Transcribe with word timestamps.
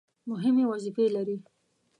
مهمې 0.29 0.63
وظیفې 0.71 1.05
لري. 1.15 1.37